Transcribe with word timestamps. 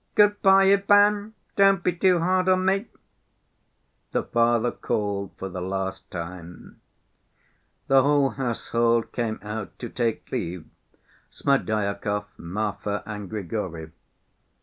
"Good‐by, 0.15 0.73
Ivan! 0.73 1.35
Don't 1.55 1.83
be 1.83 1.93
too 1.93 2.17
hard 2.21 2.49
on 2.49 2.65
me!" 2.65 2.87
the 4.13 4.23
father 4.23 4.71
called 4.71 5.29
for 5.37 5.47
the 5.47 5.61
last 5.61 6.09
time. 6.09 6.81
The 7.87 8.01
whole 8.01 8.31
household 8.31 9.11
came 9.11 9.37
out 9.43 9.77
to 9.77 9.89
take 9.89 10.31
leave—Smerdyakov, 10.31 12.25
Marfa 12.37 13.03
and 13.05 13.29
Grigory. 13.29 13.91